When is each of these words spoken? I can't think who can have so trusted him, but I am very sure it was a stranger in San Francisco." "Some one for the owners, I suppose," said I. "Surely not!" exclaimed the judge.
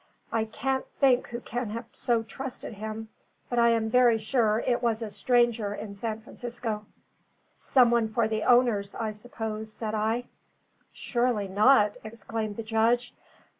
I 0.31 0.45
can't 0.45 0.87
think 0.99 1.27
who 1.27 1.41
can 1.41 1.69
have 1.69 1.85
so 1.91 2.23
trusted 2.23 2.73
him, 2.73 3.09
but 3.51 3.59
I 3.59 3.69
am 3.69 3.87
very 3.91 4.17
sure 4.17 4.63
it 4.65 4.81
was 4.81 5.03
a 5.03 5.11
stranger 5.11 5.75
in 5.75 5.93
San 5.93 6.21
Francisco." 6.21 6.87
"Some 7.55 7.91
one 7.91 8.07
for 8.09 8.27
the 8.27 8.41
owners, 8.45 8.95
I 8.95 9.11
suppose," 9.11 9.71
said 9.71 9.93
I. 9.93 10.23
"Surely 10.91 11.47
not!" 11.47 11.97
exclaimed 12.03 12.57
the 12.57 12.63
judge. 12.63 13.13